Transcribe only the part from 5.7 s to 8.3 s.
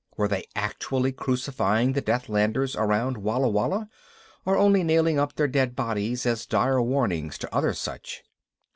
bodies as dire warnings to others such?